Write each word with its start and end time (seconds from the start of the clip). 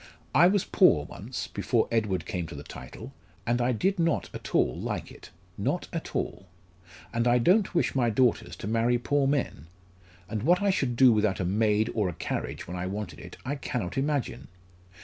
I 0.33 0.47
was 0.47 0.63
poor 0.65 1.05
once, 1.05 1.45
before 1.47 1.87
Edward 1.91 2.25
came 2.25 2.47
to 2.47 2.55
the 2.55 2.63
title, 2.63 3.13
and 3.45 3.61
I 3.61 3.71
did 3.71 3.99
not 3.99 4.31
at 4.33 4.55
all 4.55 4.75
like 4.75 5.11
it 5.11 5.29
not 5.59 5.87
at 5.93 6.15
all. 6.15 6.47
And 7.13 7.27
I 7.27 7.37
don't 7.37 7.75
wish 7.75 7.93
my 7.93 8.09
daughters 8.09 8.55
to 8.55 8.67
marry 8.67 8.97
poor 8.97 9.27
men; 9.27 9.67
and 10.27 10.41
what 10.41 10.59
I 10.59 10.71
should 10.71 10.95
do 10.95 11.11
without 11.13 11.39
a 11.39 11.45
maid 11.45 11.91
or 11.93 12.09
a 12.09 12.13
carriage 12.15 12.67
when 12.67 12.77
I 12.77 12.87
wanted 12.87 13.19
it, 13.19 13.37
I 13.45 13.53
cannot 13.53 13.95
imagine. 13.95 14.47